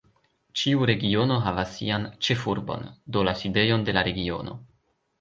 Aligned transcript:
Ĉiu 0.61 0.87
regiono 0.89 1.37
havas 1.49 1.69
sian 1.77 2.09
"ĉefurbon", 2.29 2.91
do 3.19 3.29
la 3.31 3.39
sidejon 3.45 3.89
de 3.91 3.99
la 4.01 4.09
regiono. 4.13 4.61